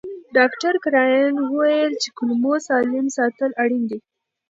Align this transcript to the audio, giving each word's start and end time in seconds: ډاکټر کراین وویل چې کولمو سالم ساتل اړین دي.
ډاکټر 0.35 0.73
کراین 0.83 1.35
وویل 1.39 1.93
چې 2.01 2.09
کولمو 2.17 2.53
سالم 2.67 3.05
ساتل 3.17 3.51
اړین 3.63 3.83
دي. 3.91 3.99